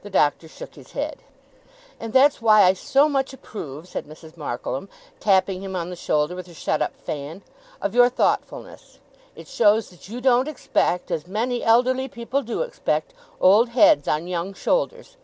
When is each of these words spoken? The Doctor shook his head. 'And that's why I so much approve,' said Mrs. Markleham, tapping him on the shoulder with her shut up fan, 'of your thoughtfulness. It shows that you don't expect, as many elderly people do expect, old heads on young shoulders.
The 0.00 0.08
Doctor 0.08 0.48
shook 0.48 0.74
his 0.74 0.92
head. 0.92 1.18
'And 2.00 2.14
that's 2.14 2.40
why 2.40 2.62
I 2.62 2.72
so 2.72 3.10
much 3.10 3.34
approve,' 3.34 3.86
said 3.86 4.06
Mrs. 4.06 4.38
Markleham, 4.38 4.88
tapping 5.20 5.62
him 5.62 5.76
on 5.76 5.90
the 5.90 5.96
shoulder 5.96 6.34
with 6.34 6.46
her 6.46 6.54
shut 6.54 6.80
up 6.80 6.96
fan, 6.96 7.42
'of 7.82 7.94
your 7.94 8.08
thoughtfulness. 8.08 9.00
It 9.36 9.46
shows 9.46 9.90
that 9.90 10.08
you 10.08 10.22
don't 10.22 10.48
expect, 10.48 11.10
as 11.10 11.26
many 11.26 11.62
elderly 11.62 12.08
people 12.08 12.40
do 12.40 12.62
expect, 12.62 13.12
old 13.38 13.68
heads 13.68 14.08
on 14.08 14.28
young 14.28 14.54
shoulders. 14.54 15.18